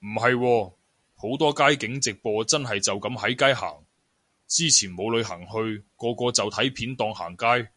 [0.00, 0.74] 唔係喎，
[1.14, 3.84] 好多街景直播真係就噉喺街行，
[4.46, 7.70] 之前冇旅行去個個就睇片當行街